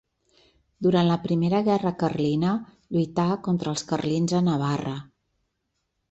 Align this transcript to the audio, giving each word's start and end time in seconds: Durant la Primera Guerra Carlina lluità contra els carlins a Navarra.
Durant 0.85 1.09
la 1.09 1.17
Primera 1.25 1.59
Guerra 1.67 1.91
Carlina 2.03 2.53
lluità 2.95 3.25
contra 3.49 3.73
els 3.73 3.83
carlins 3.91 4.33
a 4.39 4.41
Navarra. 4.47 4.95